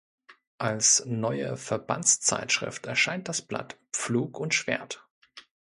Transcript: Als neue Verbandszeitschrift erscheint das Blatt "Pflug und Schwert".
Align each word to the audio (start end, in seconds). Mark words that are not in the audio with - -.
Als 0.57 1.03
neue 1.05 1.57
Verbandszeitschrift 1.57 2.87
erscheint 2.87 3.29
das 3.29 3.43
Blatt 3.43 3.77
"Pflug 3.91 4.39
und 4.39 4.55
Schwert". 4.55 5.05